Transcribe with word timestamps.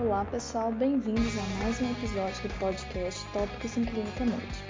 Olá 0.00 0.24
pessoal, 0.24 0.70
bem-vindos 0.70 1.36
a 1.36 1.64
mais 1.64 1.82
um 1.82 1.90
episódio 1.90 2.48
do 2.48 2.58
podcast 2.60 3.20
Tópicos 3.32 3.76
em 3.76 3.84
Clínica 3.84 4.24
Médica. 4.24 4.64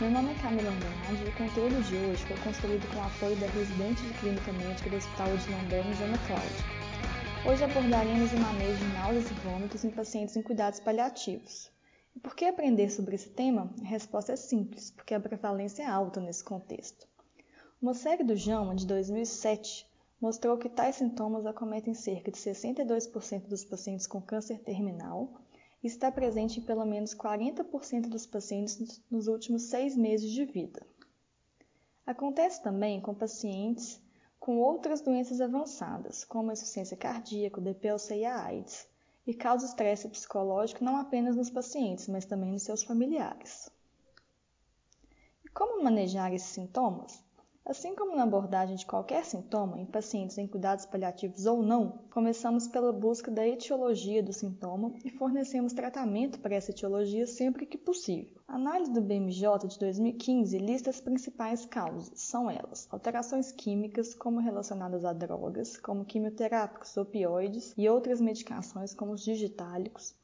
Meu 0.00 0.10
nome 0.10 0.32
é 0.32 0.42
Camila 0.42 0.68
Andrade 0.68 1.24
e 1.24 1.28
o 1.28 1.32
conteúdo 1.36 1.80
de 1.84 1.94
hoje 1.94 2.26
foi 2.26 2.36
construído 2.38 2.84
com 2.92 2.98
o 2.98 3.04
apoio 3.04 3.36
da 3.36 3.46
residente 3.46 4.02
de 4.02 4.12
Clínica 4.14 4.52
Médica 4.52 4.90
do 4.90 4.96
Hospital 4.96 5.36
de 5.36 5.48
Londres, 5.48 6.00
Ana 6.00 6.18
Cláudia. 6.26 6.64
Hoje 7.46 7.62
abordaremos 7.62 8.32
o 8.32 8.36
manejo 8.36 8.76
de 8.76 8.92
náuseas 8.94 9.30
e 9.30 9.34
vômitos 9.34 9.84
em 9.84 9.90
pacientes 9.90 10.36
em 10.36 10.42
cuidados 10.42 10.80
paliativos. 10.80 11.70
E 12.16 12.18
por 12.18 12.34
que 12.34 12.44
aprender 12.44 12.90
sobre 12.90 13.14
esse 13.14 13.30
tema? 13.30 13.72
A 13.80 13.86
resposta 13.86 14.32
é 14.32 14.36
simples, 14.36 14.90
porque 14.90 15.14
a 15.14 15.20
prevalência 15.20 15.84
é 15.84 15.86
alta 15.86 16.20
nesse 16.20 16.42
contexto. 16.42 17.06
Uma 17.80 17.94
série 17.94 18.24
do 18.24 18.34
JAMA 18.34 18.74
de 18.74 18.88
2007 18.88 19.86
mostrou 20.24 20.56
que 20.56 20.70
tais 20.70 20.96
sintomas 20.96 21.44
acometem 21.44 21.92
cerca 21.92 22.30
de 22.30 22.38
62% 22.38 23.46
dos 23.46 23.62
pacientes 23.62 24.06
com 24.06 24.22
câncer 24.22 24.58
terminal 24.58 25.30
e 25.82 25.86
está 25.86 26.10
presente 26.10 26.60
em 26.60 26.62
pelo 26.62 26.86
menos 26.86 27.14
40% 27.14 28.08
dos 28.08 28.26
pacientes 28.26 29.02
nos 29.10 29.28
últimos 29.28 29.64
seis 29.64 29.94
meses 29.94 30.30
de 30.30 30.46
vida. 30.46 30.80
Acontece 32.06 32.62
também 32.62 33.02
com 33.02 33.14
pacientes 33.14 34.00
com 34.40 34.56
outras 34.56 35.02
doenças 35.02 35.42
avançadas, 35.42 36.24
como 36.24 36.48
a 36.48 36.54
insuficiência 36.54 36.96
cardíaca, 36.96 37.60
DPLC 37.60 38.20
e 38.20 38.24
a 38.24 38.46
AIDS, 38.46 38.88
e 39.26 39.34
causa 39.34 39.66
estresse 39.66 40.08
psicológico 40.08 40.82
não 40.82 40.96
apenas 40.96 41.36
nos 41.36 41.50
pacientes, 41.50 42.08
mas 42.08 42.24
também 42.24 42.50
nos 42.50 42.62
seus 42.62 42.82
familiares. 42.82 43.68
E 45.44 45.50
como 45.50 45.84
manejar 45.84 46.32
esses 46.32 46.48
sintomas? 46.48 47.22
Assim 47.66 47.94
como 47.94 48.14
na 48.14 48.24
abordagem 48.24 48.76
de 48.76 48.84
qualquer 48.84 49.24
sintoma 49.24 49.80
em 49.80 49.86
pacientes 49.86 50.36
em 50.36 50.46
cuidados 50.46 50.84
paliativos 50.84 51.46
ou 51.46 51.62
não, 51.62 52.00
começamos 52.10 52.68
pela 52.68 52.92
busca 52.92 53.30
da 53.30 53.48
etiologia 53.48 54.22
do 54.22 54.34
sintoma 54.34 54.92
e 55.02 55.08
fornecemos 55.08 55.72
tratamento 55.72 56.38
para 56.40 56.54
essa 56.54 56.72
etiologia 56.72 57.26
sempre 57.26 57.64
que 57.64 57.78
possível. 57.78 58.38
A 58.46 58.56
análise 58.56 58.92
do 58.92 59.00
BMJ 59.00 59.66
de 59.66 59.78
2015 59.78 60.58
lista 60.58 60.90
as 60.90 61.00
principais 61.00 61.64
causas. 61.64 62.12
São 62.20 62.50
elas: 62.50 62.86
alterações 62.90 63.50
químicas, 63.50 64.14
como 64.14 64.40
relacionadas 64.40 65.02
a 65.02 65.14
drogas, 65.14 65.78
como 65.78 66.04
quimioterápicos, 66.04 66.94
opioides 66.98 67.72
e 67.78 67.88
outras 67.88 68.20
medicações, 68.20 68.92
como 68.92 69.12
os 69.12 69.24
digitálicos, 69.24 70.14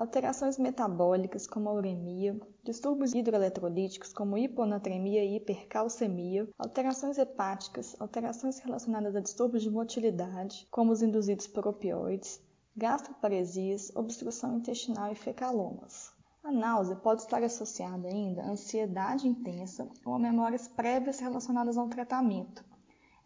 alterações 0.00 0.56
metabólicas 0.56 1.46
como 1.46 1.68
a 1.68 1.74
uremia, 1.74 2.34
distúrbios 2.64 3.12
hidroeletrolíticos 3.12 4.14
como 4.14 4.38
hiponatremia 4.38 5.22
e 5.22 5.36
hipercalcemia, 5.36 6.48
alterações 6.58 7.18
hepáticas, 7.18 7.94
alterações 8.00 8.58
relacionadas 8.60 9.14
a 9.14 9.20
distúrbios 9.20 9.62
de 9.62 9.68
motilidade, 9.68 10.66
como 10.70 10.90
os 10.90 11.02
induzidos 11.02 11.46
por 11.46 11.68
opioides, 11.68 12.40
gastroparesias, 12.74 13.94
obstrução 13.94 14.56
intestinal 14.56 15.12
e 15.12 15.14
fecalomas. 15.14 16.10
A 16.42 16.50
náusea 16.50 16.96
pode 16.96 17.20
estar 17.20 17.42
associada 17.42 18.08
ainda 18.08 18.40
a 18.40 18.50
ansiedade 18.52 19.28
intensa 19.28 19.86
ou 20.06 20.14
a 20.14 20.18
memórias 20.18 20.66
prévias 20.66 21.20
relacionadas 21.20 21.76
ao 21.76 21.90
tratamento. 21.90 22.64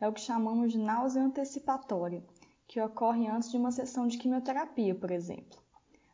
É 0.01 0.09
o 0.09 0.13
que 0.13 0.21
chamamos 0.21 0.73
de 0.73 0.79
náusea 0.79 1.23
antecipatória, 1.23 2.25
que 2.67 2.81
ocorre 2.81 3.29
antes 3.29 3.53
de 3.53 3.57
uma 3.57 3.71
sessão 3.71 4.09
de 4.09 4.19
quimioterapia, 4.19 4.93
por 4.93 5.13
exemplo. 5.13 5.64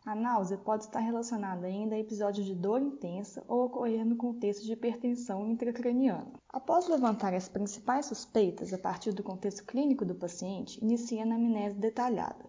A 0.06 0.14
náusea 0.14 0.56
pode 0.56 0.84
estar 0.84 1.00
relacionada 1.00 1.66
ainda 1.66 1.94
a 1.94 1.98
episódios 1.98 2.46
de 2.46 2.54
dor 2.54 2.80
intensa 2.80 3.44
ou 3.46 3.66
ocorrer 3.66 4.04
no 4.06 4.16
contexto 4.16 4.64
de 4.64 4.72
hipertensão 4.72 5.46
intracraniana. 5.46 6.32
Após 6.48 6.88
levantar 6.88 7.34
as 7.34 7.48
principais 7.48 8.06
suspeitas 8.06 8.72
a 8.72 8.78
partir 8.78 9.12
do 9.12 9.22
contexto 9.22 9.62
clínico 9.64 10.06
do 10.06 10.14
paciente, 10.14 10.82
inicie 10.82 11.20
a 11.20 11.22
anamnese 11.22 11.76
detalhada. 11.76 12.46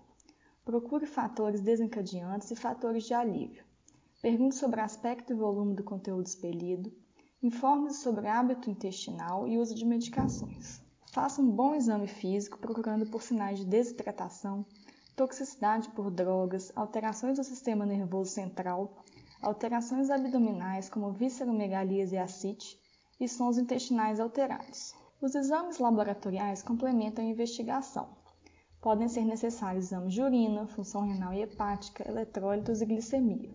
Procure 0.64 1.06
fatores 1.06 1.60
desencadeantes 1.60 2.50
e 2.52 2.56
fatores 2.56 3.04
de 3.04 3.14
alívio. 3.14 3.66
Pergunte 4.22 4.56
sobre 4.56 4.80
aspecto 4.80 5.34
e 5.34 5.36
volume 5.36 5.76
do 5.76 5.84
conteúdo 5.84 6.28
expelido. 6.28 6.90
Informe-se 7.44 8.02
sobre 8.02 8.28
hábito 8.28 8.70
intestinal 8.70 9.46
e 9.46 9.58
uso 9.58 9.76
de 9.76 9.84
medicações. 9.84 10.82
Faça 11.12 11.42
um 11.42 11.52
bom 11.52 11.76
exame 11.76 12.08
físico 12.08 12.58
procurando 12.60 13.06
por 13.08 13.22
sinais 13.22 13.60
de 13.60 13.66
desidratação, 13.66 14.66
toxicidade 15.16 15.90
por 15.90 16.10
drogas, 16.10 16.72
alterações 16.76 17.38
do 17.38 17.44
sistema 17.44 17.86
nervoso 17.86 18.32
central, 18.32 19.04
alterações 19.42 20.10
abdominais 20.10 20.90
como 20.90 21.12
visceromegalias 21.12 22.12
e 22.12 22.18
ascite 22.18 22.80
e 23.20 23.28
sons 23.28 23.58
intestinais 23.58 24.20
alterados. 24.20 24.94
Os 25.22 25.36
exames 25.36 25.78
laboratoriais 25.78 26.64
complementam 26.64 27.24
a 27.24 27.28
investigação. 27.28 28.10
Podem 28.82 29.08
ser 29.08 29.24
necessários 29.24 29.86
exames 29.86 30.14
de 30.14 30.22
urina, 30.22 30.66
função 30.66 31.02
renal 31.02 31.34
e 31.34 31.42
hepática, 31.42 32.08
eletrólitos 32.10 32.82
e 32.82 32.86
glicemia. 32.86 33.52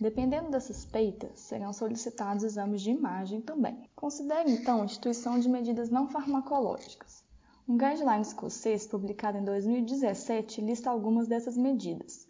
Dependendo 0.00 0.50
da 0.50 0.60
suspeita, 0.60 1.30
serão 1.34 1.72
solicitados 1.72 2.44
exames 2.44 2.82
de 2.82 2.90
imagem 2.90 3.40
também. 3.40 3.88
Considere 3.94 4.50
então 4.50 4.82
a 4.82 4.84
instituição 4.84 5.38
de 5.38 5.48
medidas 5.48 5.88
não 5.90 6.08
farmacológicas. 6.08 7.23
Um 7.66 7.78
guideline 7.78 8.20
escocês 8.20 8.86
publicado 8.86 9.38
em 9.38 9.42
2017 9.42 10.60
lista 10.60 10.90
algumas 10.90 11.26
dessas 11.26 11.56
medidas: 11.56 12.28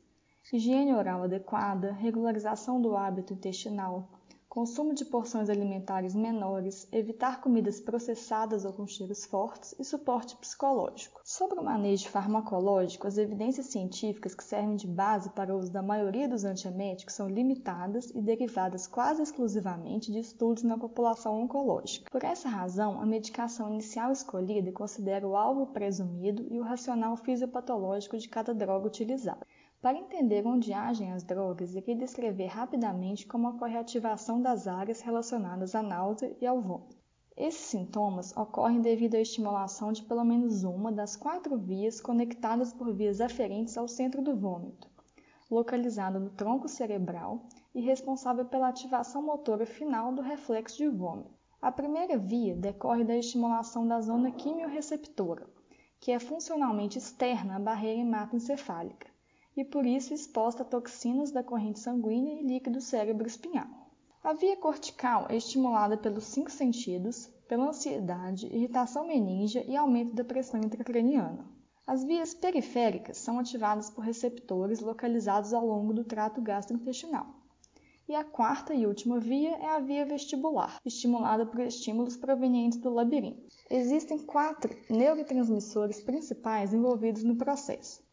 higiene 0.53 0.95
oral 0.95 1.25
adequada, 1.25 1.93
regularização 1.93 2.81
do 2.81 2.97
hábito 2.97 3.33
intestinal, 3.33 4.09
consumo 4.55 4.95
de 4.95 5.05
porções 5.05 5.51
alimentares 5.51 6.15
menores, 6.15 6.87
evitar 6.93 7.41
comidas 7.41 7.81
processadas 7.81 8.65
ou 8.65 8.73
com 8.73 8.87
cheiros 8.87 9.25
fortes 9.25 9.75
e 9.81 9.85
suporte 9.85 10.37
psicológico. 10.37 11.21
Sobre 11.25 11.59
o 11.59 11.65
manejo 11.65 12.09
farmacológico, 12.09 13.09
as 13.09 13.19
evidências 13.19 13.67
científicas 13.67 14.33
que 14.33 14.45
servem 14.45 14.77
de 14.77 14.87
base 14.87 15.29
para 15.31 15.53
o 15.53 15.59
uso 15.59 15.73
da 15.73 15.83
maioria 15.83 16.29
dos 16.29 16.45
antieméticos 16.45 17.17
são 17.17 17.29
limitadas 17.29 18.13
e 18.15 18.23
derivadas 18.23 18.87
quase 18.87 19.23
exclusivamente 19.23 20.13
de 20.13 20.21
estudos 20.21 20.63
na 20.63 20.79
população 20.79 21.43
oncológica. 21.43 22.09
Por 22.09 22.23
essa 22.23 22.49
razão, 22.49 23.03
a 23.03 23.05
medicação 23.05 23.73
inicial 23.73 24.13
escolhida 24.13 24.71
considera 24.71 25.27
o 25.27 25.35
alvo 25.35 25.67
presumido 25.67 26.47
e 26.49 26.61
o 26.61 26.63
racional 26.63 27.17
fisiopatológico 27.17 28.17
de 28.17 28.29
cada 28.29 28.55
droga 28.55 28.87
utilizada. 28.87 29.45
Para 29.85 29.99
entender 29.99 30.47
onde 30.47 30.73
agem 30.73 31.13
as 31.13 31.23
drogas, 31.23 31.75
irei 31.75 31.95
descrever 31.95 32.47
rapidamente 32.47 33.27
como 33.27 33.51
ocorre 33.51 33.77
a 33.77 33.81
ativação 33.81 34.41
das 34.41 34.67
áreas 34.67 35.03
relacionadas 35.03 35.75
à 35.75 35.83
náusea 35.83 36.35
e 36.41 36.47
ao 36.47 36.59
vômito. 36.59 36.97
Esses 37.37 37.67
sintomas 37.67 38.35
ocorrem 38.35 38.81
devido 38.81 39.17
à 39.17 39.21
estimulação 39.21 39.93
de 39.93 40.03
pelo 40.03 40.25
menos 40.25 40.65
uma 40.65 40.91
das 40.91 41.17
quatro 41.17 41.59
vias 41.59 42.01
conectadas 42.01 42.73
por 42.73 42.95
vias 42.95 43.21
aferentes 43.21 43.77
ao 43.77 43.87
centro 43.87 44.23
do 44.23 44.35
vômito, 44.35 44.89
localizado 45.51 46.19
no 46.19 46.31
tronco 46.31 46.67
cerebral 46.67 47.45
e 47.75 47.83
responsável 47.83 48.47
pela 48.47 48.69
ativação 48.69 49.21
motora 49.21 49.67
final 49.67 50.15
do 50.15 50.23
reflexo 50.23 50.79
de 50.79 50.89
vômito. 50.89 51.31
A 51.61 51.71
primeira 51.71 52.17
via 52.17 52.57
decorre 52.57 53.05
da 53.05 53.19
estimulação 53.19 53.87
da 53.87 54.01
zona 54.01 54.31
quimiorreceptora, 54.31 55.47
que 56.01 56.11
é 56.11 56.19
funcionalmente 56.19 56.97
externa 56.97 57.57
à 57.57 57.59
barreira 57.59 58.01
hematoencefálica 58.01 59.13
e 59.57 59.65
por 59.65 59.87
isso 59.87 60.13
exposta 60.13 60.63
a 60.63 60.67
toxinas 60.67 61.31
da 61.31 61.43
corrente 61.43 61.79
sanguínea 61.79 62.41
e 62.41 62.47
líquido 62.47 62.81
cérebro-espinhal. 62.81 63.69
A 64.23 64.33
via 64.33 64.57
cortical 64.57 65.27
é 65.29 65.37
estimulada 65.37 65.97
pelos 65.97 66.25
cinco 66.25 66.51
sentidos, 66.51 67.27
pela 67.47 67.69
ansiedade, 67.69 68.47
irritação 68.47 69.07
meníngea 69.07 69.65
e 69.69 69.77
aumento 69.77 70.15
da 70.15 70.25
pressão 70.25 70.61
intracraniana. 70.61 71.45
As 71.87 72.03
vias 72.03 72.33
periféricas 72.33 73.19
são 73.19 73.39
ativadas 73.39 73.91
por 73.91 74.03
receptores 74.03 74.81
localizados 74.81 75.53
ao 75.53 75.67
longo 75.67 75.93
do 75.93 76.05
trato 76.05 76.41
gastrointestinal. 76.41 77.27
E 78.07 78.15
a 78.15 78.23
quarta 78.23 78.75
e 78.75 78.87
última 78.87 79.19
via 79.19 79.57
é 79.57 79.67
a 79.67 79.79
via 79.79 80.05
vestibular, 80.05 80.79
estimulada 80.85 81.47
por 81.47 81.61
estímulos 81.61 82.19
provenientes 82.19 82.79
do 82.79 82.91
labirinto. 82.91 83.49
Existem 83.71 84.19
quatro 84.19 84.77
neurotransmissores 84.91 86.03
principais 86.03 86.75
envolvidos 86.75 87.25
no 87.25 87.37
processo: 87.37 88.04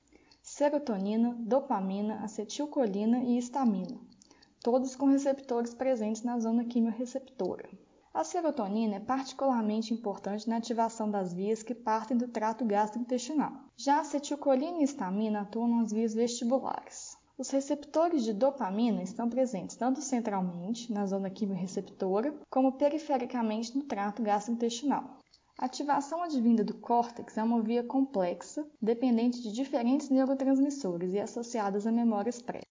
serotonina, 0.41 1.35
dopamina, 1.39 2.23
acetilcolina 2.23 3.19
e 3.19 3.37
histamina, 3.37 3.99
todos 4.61 4.95
com 4.95 5.05
receptores 5.05 5.73
presentes 5.73 6.23
na 6.23 6.39
zona 6.39 6.65
quimiorreceptora. 6.65 7.69
A 8.13 8.23
serotonina 8.25 8.95
é 8.95 8.99
particularmente 8.99 9.93
importante 9.93 10.49
na 10.49 10.57
ativação 10.57 11.09
das 11.09 11.31
vias 11.31 11.63
que 11.63 11.73
partem 11.73 12.17
do 12.17 12.27
trato 12.27 12.65
gastrointestinal. 12.65 13.53
Já 13.77 13.97
a 13.97 14.01
acetilcolina 14.01 14.79
e 14.79 14.83
histamina 14.83 15.41
atuam 15.41 15.79
nas 15.79 15.93
vias 15.93 16.13
vestibulares. 16.13 17.15
Os 17.37 17.49
receptores 17.49 18.23
de 18.23 18.33
dopamina 18.33 19.01
estão 19.01 19.29
presentes 19.29 19.75
tanto 19.75 20.01
centralmente, 20.01 20.91
na 20.91 21.05
zona 21.05 21.29
quimiorreceptora, 21.29 22.35
como 22.49 22.73
perifericamente 22.73 23.77
no 23.77 23.83
trato 23.83 24.21
gastrointestinal. 24.21 25.20
A 25.61 25.65
ativação 25.65 26.23
advinda 26.23 26.63
do 26.63 26.73
córtex 26.73 27.37
é 27.37 27.43
uma 27.43 27.61
via 27.61 27.83
complexa, 27.83 28.67
dependente 28.81 29.43
de 29.43 29.51
diferentes 29.51 30.09
neurotransmissores 30.09 31.13
e 31.13 31.19
associadas 31.19 31.85
a 31.85 31.91
memórias 31.91 32.41
prévias. 32.41 32.65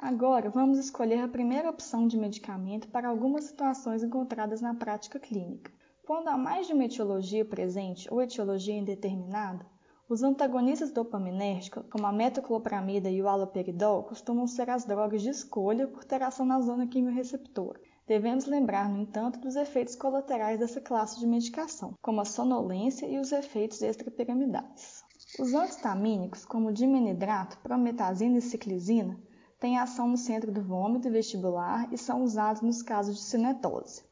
Agora, 0.00 0.50
vamos 0.50 0.76
escolher 0.76 1.20
a 1.20 1.28
primeira 1.28 1.70
opção 1.70 2.08
de 2.08 2.18
medicamento 2.18 2.88
para 2.88 3.08
algumas 3.08 3.44
situações 3.44 4.02
encontradas 4.02 4.60
na 4.60 4.74
prática 4.74 5.20
clínica. 5.20 5.70
Quando 6.04 6.26
há 6.26 6.36
mais 6.36 6.66
de 6.66 6.72
uma 6.72 6.84
etiologia 6.86 7.44
presente 7.44 8.12
ou 8.12 8.20
etiologia 8.20 8.74
indeterminada, 8.74 9.64
Os 10.08 10.22
antagonistas 10.22 10.92
dopaminérgicos, 10.92 11.84
como 11.90 12.06
a 12.06 12.12
metoclopramida 12.12 13.10
e 13.10 13.20
o 13.20 13.28
haloperidol, 13.28 14.04
costumam 14.04 14.46
ser 14.46 14.70
as 14.70 14.84
drogas 14.84 15.20
de 15.20 15.30
escolha 15.30 15.88
por 15.88 16.04
ter 16.04 16.22
ação 16.22 16.46
na 16.46 16.60
zona 16.60 16.86
quimiorreceptora. 16.86 17.80
Devemos 18.06 18.46
lembrar, 18.46 18.88
no 18.88 18.98
entanto, 19.00 19.40
dos 19.40 19.56
efeitos 19.56 19.96
colaterais 19.96 20.60
dessa 20.60 20.80
classe 20.80 21.18
de 21.18 21.26
medicação, 21.26 21.92
como 22.00 22.20
a 22.20 22.24
sonolência 22.24 23.04
e 23.04 23.18
os 23.18 23.32
efeitos 23.32 23.82
extrapiramidais. 23.82 25.02
Os 25.40 25.52
antistamínicos, 25.52 26.44
como 26.44 26.68
o 26.68 26.72
dimenidrato, 26.72 27.58
prometazina 27.58 28.38
e 28.38 28.40
ciclizina, 28.40 29.18
têm 29.58 29.76
ação 29.76 30.06
no 30.06 30.16
centro 30.16 30.52
do 30.52 30.62
vômito 30.62 31.08
e 31.08 31.10
vestibular 31.10 31.92
e 31.92 31.98
são 31.98 32.22
usados 32.22 32.62
nos 32.62 32.80
casos 32.80 33.16
de 33.16 33.22
cinetose. 33.22 34.04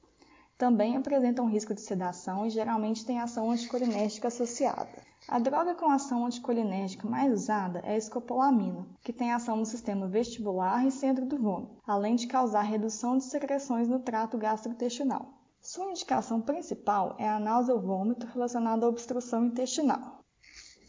Também 0.59 0.97
apresentam 0.97 1.49
risco 1.49 1.73
de 1.73 1.81
sedação 1.81 2.45
e 2.45 2.51
geralmente 2.51 3.05
têm 3.07 3.21
ação 3.21 3.49
anticolinérgica 3.49 4.27
associada. 4.27 5.14
A 5.27 5.39
droga 5.39 5.75
com 5.75 5.91
ação 5.91 6.27
anticolinérgica 6.27 7.09
mais 7.09 7.33
usada 7.33 7.79
é 7.79 7.95
a 7.95 7.97
escopolamina, 7.97 8.87
que 9.03 9.13
tem 9.13 9.33
ação 9.33 9.57
no 9.57 9.65
sistema 9.65 10.07
vestibular 10.07 10.87
e 10.87 10.91
centro 10.91 11.25
do 11.25 11.39
vômito, 11.39 11.81
além 11.87 12.15
de 12.15 12.27
causar 12.27 12.61
redução 12.61 13.17
de 13.17 13.25
secreções 13.25 13.89
no 13.89 14.01
trato 14.01 14.37
gastrointestinal. 14.37 15.33
Sua 15.63 15.91
indicação 15.91 16.43
principal 16.43 17.17
é 17.19 17.27
a 17.27 17.41
náusea 17.41 17.75
ou 17.75 17.81
vômito 17.81 18.27
relacionada 18.27 18.85
à 18.85 18.89
obstrução 18.89 19.47
intestinal. 19.47 20.21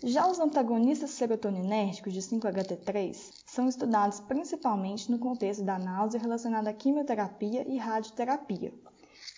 Já 0.04 0.28
os 0.28 0.38
antagonistas 0.38 1.12
serotoninérgicos 1.12 2.12
de 2.12 2.20
5-HT3 2.20 3.16
são 3.46 3.70
estudados 3.70 4.20
principalmente 4.20 5.10
no 5.10 5.18
contexto 5.18 5.64
da 5.64 5.80
náusea 5.80 6.20
relacionada 6.20 6.70
à 6.70 6.74
quimioterapia 6.74 7.66
e 7.68 7.78
radioterapia, 7.78 8.74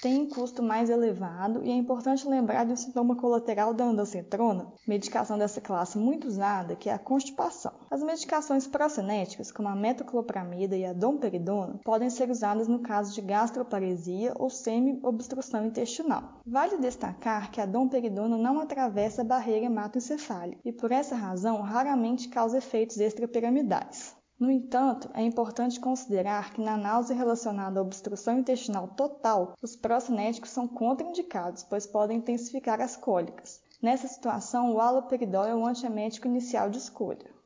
tem 0.02 0.22
um 0.22 0.30
custo 0.30 0.62
mais 0.62 0.90
elevado 0.90 1.64
e 1.64 1.72
é 1.72 1.76
importante 1.76 2.28
lembrar 2.28 2.66
de 2.66 2.74
um 2.74 2.76
sintoma 2.76 3.16
colateral 3.16 3.74
da 3.74 3.86
andocetrona, 3.86 4.72
medicação 4.88 5.38
dessa 5.38 5.62
classe 5.62 5.98
muito 5.98 6.28
usada, 6.28 6.76
que 6.76 6.90
é 6.90 6.94
a 6.94 7.00
constipação. 7.00 7.72
As 7.90 8.04
medicações 8.04 8.68
procinéticas, 8.68 9.52
como 9.52 9.68
a 9.68 9.76
metoclopramida 9.76 10.76
e 10.76 10.86
a 10.86 10.94
domperidona, 10.94 11.80
podem 11.84 12.10
ser 12.10 12.30
usadas 12.30 12.68
no 12.68 12.80
caso 12.80 13.14
de 13.14 13.22
gastroparesia 13.22 14.34
ou 14.36 14.50
semi-obstrução 14.50 15.66
intestinal. 15.66 16.42
Vale 16.46 16.78
destacar 16.78 17.52
que 17.52 17.62
a 17.62 17.66
domperidona 17.66 18.38
não 18.38 18.60
atravessa 18.60 19.22
a 19.22 19.26
barreira 19.26 19.66
hematoencefálica 19.66 20.62
e, 20.66 20.72
por 20.72 20.92
essa 20.92 21.16
razão, 21.16 21.62
raramente 21.62 22.30
causa 22.30 22.58
efeitos 22.58 23.00
extrapiramidais. 23.00 24.17
No 24.40 24.52
entanto, 24.52 25.10
é 25.16 25.24
importante 25.24 25.80
considerar 25.80 26.54
que 26.54 26.62
na 26.62 26.78
náusea 26.78 27.16
relacionada 27.16 27.80
à 27.80 27.82
obstrução 27.82 28.38
intestinal 28.38 28.88
total, 28.90 29.56
os 29.64 29.76
procinéticos 29.76 30.52
são 30.52 30.68
contraindicados, 30.68 31.64
pois 31.64 31.88
podem 31.88 32.20
intensificar 32.20 32.80
as 32.80 32.96
cólicas. 32.96 33.60
Nessa 33.82 34.08
situação, 34.08 34.74
o 34.74 34.80
haloperidol 34.80 35.46
é 35.46 35.56
o 35.56 35.66
antiemético 35.66 36.28
inicial 36.28 36.70
de 36.70 36.78
escolha. 36.78 37.37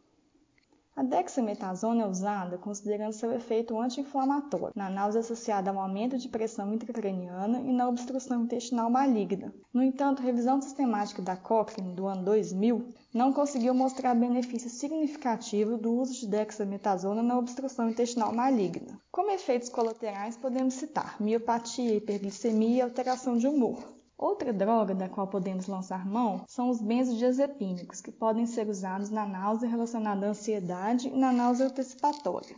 A 0.94 1.04
dexametasona 1.04 2.04
é 2.04 2.06
usada 2.06 2.58
considerando 2.58 3.14
seu 3.14 3.32
efeito 3.32 3.80
anti-inflamatório 3.80 4.74
na 4.76 4.90
náusea 4.90 5.22
associada 5.22 5.72
ao 5.72 5.80
aumento 5.80 6.18
de 6.18 6.28
pressão 6.28 6.74
intracraniana 6.74 7.62
e 7.62 7.72
na 7.72 7.88
obstrução 7.88 8.44
intestinal 8.44 8.90
maligna. 8.90 9.54
No 9.74 9.82
entanto, 9.82 10.22
revisão 10.22 10.62
sistemática 10.62 11.22
da 11.22 11.38
Cochrane 11.38 11.96
do 11.96 12.08
ano 12.08 12.26
2000 12.26 12.90
não 13.14 13.32
conseguiu 13.32 13.74
mostrar 13.74 14.14
benefício 14.14 14.70
significativo 14.70 15.78
do 15.78 15.94
uso 15.94 16.14
de 16.20 16.28
dexametasona 16.28 17.24
na 17.24 17.40
obstrução 17.40 17.90
intestinal 17.90 18.34
maligna. 18.34 19.00
Como 19.10 19.32
efeitos 19.32 19.70
colaterais 19.70 20.36
podemos 20.36 20.74
citar 20.74 21.16
miopatia, 21.22 21.96
hiperglicemia 21.96 22.78
e 22.78 22.82
alteração 22.82 23.38
de 23.38 23.48
humor. 23.48 24.00
Outra 24.21 24.53
droga 24.53 24.94
da 24.94 25.09
qual 25.09 25.25
podemos 25.25 25.65
lançar 25.65 26.06
mão 26.06 26.44
são 26.47 26.69
os 26.69 26.79
benzodiazepínicos, 26.79 28.01
que 28.01 28.12
podem 28.12 28.45
ser 28.45 28.69
usados 28.69 29.09
na 29.09 29.25
náusea 29.25 29.68
relacionada 29.68 30.27
à 30.27 30.29
ansiedade 30.29 31.07
e 31.07 31.18
na 31.18 31.31
náusea 31.31 31.65
antecipatória. 31.65 32.56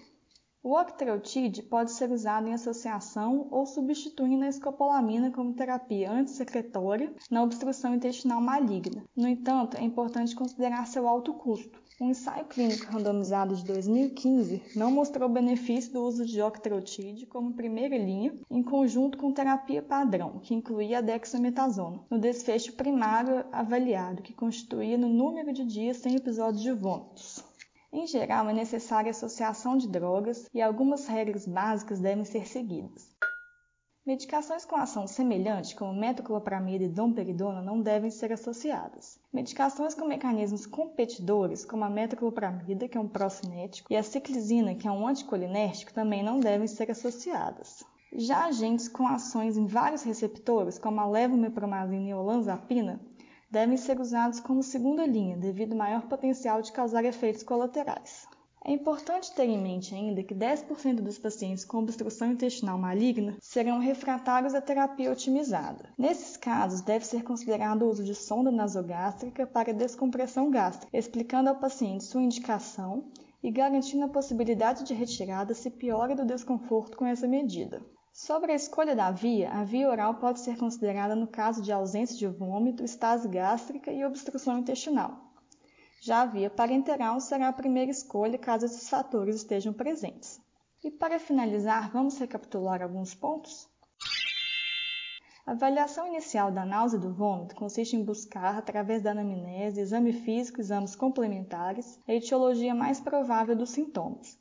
O 0.61 0.77
octreotide 0.77 1.63
pode 1.63 1.91
ser 1.91 2.11
usado 2.11 2.49
em 2.49 2.53
associação 2.53 3.47
ou 3.49 3.65
substituindo 3.65 4.43
a 4.43 4.49
escopolamina 4.49 5.31
como 5.31 5.53
terapia 5.53 6.11
antissecretória 6.11 7.13
na 7.31 7.41
obstrução 7.41 7.95
intestinal 7.95 8.41
maligna. 8.41 9.05
No 9.15 9.29
entanto, 9.29 9.77
é 9.77 9.83
importante 9.83 10.35
considerar 10.35 10.85
seu 10.87 11.07
alto 11.07 11.33
custo. 11.33 11.82
Um 12.01 12.09
ensaio 12.09 12.45
clínico 12.45 12.91
randomizado 12.91 13.55
de 13.55 13.63
2015 13.65 14.63
não 14.75 14.89
mostrou 14.89 15.29
benefício 15.29 15.93
do 15.93 16.03
uso 16.03 16.25
de 16.25 16.41
octreotide 16.41 17.27
como 17.27 17.53
primeira 17.53 17.95
linha 17.95 18.33
em 18.49 18.63
conjunto 18.63 19.15
com 19.15 19.31
terapia 19.31 19.81
padrão, 19.81 20.39
que 20.39 20.55
incluía 20.55 21.03
dexametasona, 21.03 21.99
no 22.09 22.17
desfecho 22.17 22.73
primário 22.73 23.45
avaliado, 23.51 24.23
que 24.23 24.33
constituía 24.33 24.97
no 24.97 25.07
número 25.07 25.53
de 25.53 25.63
dias 25.63 25.97
sem 25.97 26.15
episódios 26.15 26.63
de 26.63 26.71
vômitos. 26.73 27.43
Em 27.91 28.07
geral, 28.07 28.49
é 28.49 28.53
necessária 28.53 29.11
associação 29.11 29.77
de 29.77 29.87
drogas 29.87 30.49
e 30.51 30.59
algumas 30.59 31.05
regras 31.05 31.45
básicas 31.45 31.99
devem 31.99 32.25
ser 32.25 32.47
seguidas. 32.47 33.12
Medicações 34.05 34.65
com 34.65 34.75
ação 34.75 35.07
semelhante, 35.07 35.77
como 35.77 35.97
metoclopramida 35.97 36.83
e 36.83 36.89
domperidona, 36.89 37.61
não 37.61 37.79
devem 37.79 38.11
ser 38.11 38.33
associadas. 38.33 39.17
Medicações 39.31 39.95
com 39.95 40.05
mecanismos 40.05 40.65
competidores, 40.65 41.63
como 41.63 41.85
a 41.85 41.89
metoclopramida, 41.89 42.89
que 42.89 42.97
é 42.97 42.99
um 42.99 43.07
procinético, 43.07 43.93
e 43.93 43.95
a 43.95 44.03
ciclizina, 44.03 44.75
que 44.75 44.89
é 44.89 44.91
um 44.91 45.07
anticolinérgico, 45.07 45.93
também 45.93 46.21
não 46.21 46.37
devem 46.37 46.67
ser 46.67 46.91
associadas. 46.91 47.81
Já 48.11 48.47
agentes 48.47 48.89
com 48.89 49.07
ações 49.07 49.55
em 49.55 49.67
vários 49.67 50.03
receptores, 50.03 50.77
como 50.77 50.99
a 50.99 51.07
levomepromazina 51.07 52.09
e 52.09 52.13
olanzapina, 52.13 52.99
devem 53.49 53.77
ser 53.77 54.01
usados 54.01 54.41
como 54.41 54.61
segunda 54.61 55.05
linha, 55.05 55.37
devido 55.37 55.71
ao 55.71 55.77
maior 55.77 56.09
potencial 56.09 56.61
de 56.61 56.73
causar 56.73 57.05
efeitos 57.05 57.41
colaterais. 57.41 58.27
É 58.65 58.71
importante 58.71 59.33
ter 59.33 59.43
em 59.43 59.61
mente 59.61 59.93
ainda 59.93 60.23
que 60.23 60.33
10% 60.33 61.01
dos 61.01 61.19
pacientes 61.19 61.65
com 61.65 61.79
obstrução 61.79 62.31
intestinal 62.31 62.77
maligna 62.77 63.35
serão 63.41 63.77
refratários 63.77 64.55
à 64.55 64.61
terapia 64.61 65.11
otimizada. 65.11 65.89
Nesses 65.97 66.37
casos, 66.37 66.79
deve 66.79 67.05
ser 67.05 67.23
considerado 67.23 67.81
o 67.81 67.89
uso 67.89 68.05
de 68.05 68.15
sonda 68.15 68.49
nasogástrica 68.49 69.45
para 69.45 69.73
descompressão 69.73 70.49
gástrica, 70.49 70.97
explicando 70.97 71.49
ao 71.49 71.59
paciente 71.59 72.05
sua 72.05 72.21
indicação 72.21 73.11
e 73.43 73.51
garantindo 73.51 74.05
a 74.05 74.09
possibilidade 74.09 74.85
de 74.85 74.93
retirada 74.93 75.53
se 75.53 75.69
piora 75.69 76.15
do 76.15 76.25
desconforto 76.25 76.95
com 76.95 77.05
essa 77.05 77.27
medida. 77.27 77.85
Sobre 78.13 78.53
a 78.53 78.55
escolha 78.55 78.95
da 78.95 79.11
via, 79.11 79.51
a 79.51 79.65
via 79.65 79.89
oral 79.89 80.15
pode 80.15 80.39
ser 80.39 80.55
considerada 80.55 81.17
no 81.17 81.27
caso 81.27 81.61
de 81.61 81.73
ausência 81.73 82.15
de 82.15 82.27
vômito, 82.27 82.81
estase 82.81 83.27
gástrica 83.27 83.91
e 83.91 84.05
obstrução 84.05 84.57
intestinal. 84.57 85.32
Já 86.05 86.23
a 86.23 86.25
via 86.25 86.49
parenteral 86.49 87.21
será 87.21 87.47
a 87.47 87.53
primeira 87.53 87.89
escolha 87.89 88.37
caso 88.37 88.65
esses 88.65 88.89
fatores 88.89 89.37
estejam 89.37 89.71
presentes. 89.71 90.37
E 90.83 90.91
para 90.91 91.17
finalizar, 91.17 91.89
vamos 91.93 92.17
recapitular 92.17 92.81
alguns 92.81 93.15
pontos? 93.15 93.69
A 95.45 95.51
avaliação 95.51 96.05
inicial 96.05 96.51
da 96.51 96.65
náusea 96.65 96.97
e 96.97 96.99
do 96.99 97.13
vômito 97.13 97.55
consiste 97.55 97.95
em 97.95 98.03
buscar, 98.03 98.57
através 98.57 99.01
da 99.01 99.11
anamnese, 99.11 99.79
exame 99.79 100.11
físico 100.11 100.59
exames 100.59 100.93
complementares, 100.93 101.97
a 102.05 102.13
etiologia 102.13 102.75
mais 102.75 102.99
provável 102.99 103.55
dos 103.55 103.69
sintomas. 103.69 104.37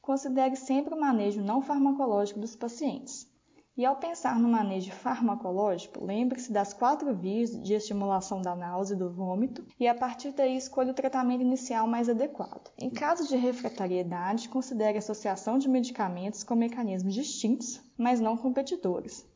Considere 0.00 0.54
sempre 0.54 0.94
o 0.94 1.00
manejo 1.00 1.42
não 1.42 1.60
farmacológico 1.60 2.38
dos 2.38 2.54
pacientes. 2.54 3.28
E 3.80 3.84
ao 3.86 3.96
pensar 3.96 4.38
no 4.38 4.46
manejo 4.46 4.92
farmacológico, 4.92 6.04
lembre-se 6.04 6.52
das 6.52 6.74
quatro 6.74 7.14
vias 7.14 7.50
de 7.62 7.72
estimulação 7.72 8.42
da 8.42 8.54
náusea 8.54 8.94
e 8.94 8.98
do 8.98 9.10
vômito 9.10 9.64
e 9.80 9.88
a 9.88 9.94
partir 9.94 10.32
daí 10.32 10.54
escolha 10.54 10.90
o 10.90 10.94
tratamento 10.94 11.40
inicial 11.40 11.86
mais 11.86 12.06
adequado. 12.06 12.70
Em 12.78 12.90
caso 12.90 13.26
de 13.26 13.38
refratariedade, 13.38 14.50
considere 14.50 14.98
associação 14.98 15.56
de 15.56 15.66
medicamentos 15.66 16.44
com 16.44 16.54
mecanismos 16.54 17.14
distintos, 17.14 17.80
mas 17.96 18.20
não 18.20 18.36
competidores. 18.36 19.26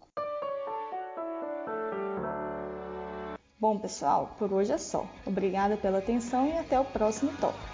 Bom, 3.59 3.79
pessoal, 3.79 4.37
por 4.39 4.53
hoje 4.53 4.73
é 4.73 4.79
só. 4.79 5.07
Obrigada 5.25 5.79
pela 5.79 6.01
atenção 6.01 6.47
e 6.47 6.53
até 6.53 6.79
o 6.79 6.85
próximo 6.85 7.33
tópico. 7.41 7.74